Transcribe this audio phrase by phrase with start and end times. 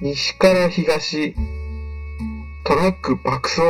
[0.00, 1.34] 西から東、
[2.64, 3.60] トラック爆走。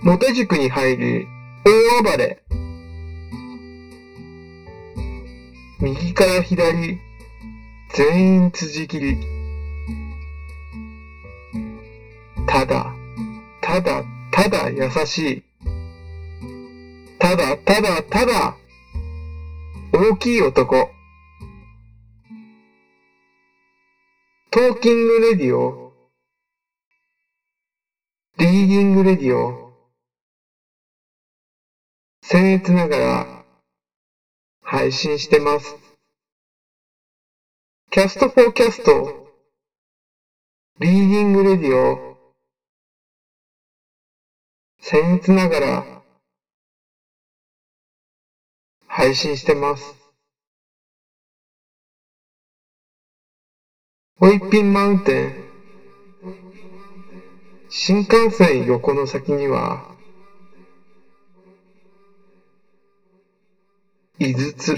[0.00, 1.33] モテ塾に入り、
[1.66, 2.42] 大暴れ。
[5.80, 6.98] 右から左、
[7.94, 9.16] 全員辻切り。
[12.46, 12.92] ただ、
[13.62, 15.42] ただ、ただ優しい。
[17.18, 18.56] ただ、ただ、ただ、
[19.94, 20.90] 大きい男。
[24.50, 25.92] Talking radio、
[28.36, 29.63] Reading radio、
[32.26, 33.44] 僭越ながら
[34.62, 35.76] 配信してます。
[37.90, 39.28] Cast forecast、
[40.80, 42.16] Reading radio、
[44.80, 46.02] 僭越ながら
[48.86, 49.94] 配信してます。
[54.18, 55.44] Whippin' mountain。
[57.68, 59.93] 新幹線横の先には、
[64.18, 64.74] 井筒。